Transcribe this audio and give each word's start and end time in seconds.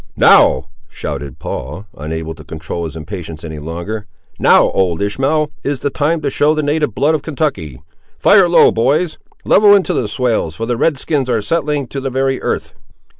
"Now!" 0.17 0.63
shouted 0.89 1.37
Paul, 1.37 1.85
unable 1.95 2.33
to 2.33 2.43
control 2.43 2.85
his 2.85 2.95
impatience 2.95 3.43
any 3.43 3.59
longer, 3.59 4.07
"now, 4.39 4.71
old 4.71 4.99
Ishmael, 4.99 5.51
is 5.63 5.81
the 5.81 5.91
time 5.91 6.21
to 6.21 6.29
show 6.31 6.55
the 6.55 6.63
native 6.63 6.95
blood 6.95 7.13
of 7.13 7.21
Kentucky! 7.21 7.79
Fire 8.17 8.49
low, 8.49 8.71
boys—level 8.71 9.75
into 9.75 9.93
the 9.93 10.07
swales, 10.07 10.55
for 10.55 10.65
the 10.65 10.75
red 10.75 10.97
skins 10.97 11.29
are 11.29 11.39
settling 11.43 11.85
to 11.89 11.99
the 11.99 12.09
very 12.09 12.41
earth!" 12.41 12.73